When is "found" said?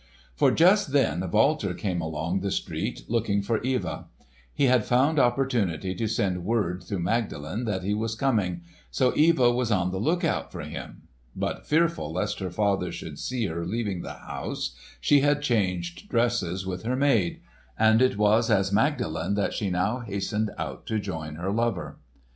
4.83-5.19